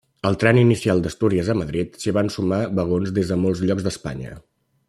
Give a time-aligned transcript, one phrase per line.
[0.27, 4.37] Al tren inicial d'Astúries a Madrid, s'hi van sumar vagons des de molts llocs d'Espanya.